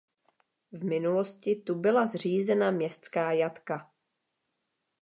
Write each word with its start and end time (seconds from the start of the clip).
V 0.71 0.83
minulosti 0.85 1.55
tu 1.55 1.75
byla 1.75 2.05
zřízena 2.05 2.71
městská 2.71 3.31
jatka. 3.31 3.91